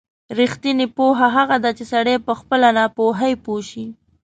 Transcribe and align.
رښتینې 0.39 0.87
پوهه 0.97 1.27
هغه 1.37 1.57
ده 1.63 1.71
چې 1.77 1.83
سړی 1.93 2.15
په 2.25 2.33
خپله 2.39 2.67
ناپوهۍ 2.77 3.33
پوه 3.45 3.61
شي. 3.69 3.85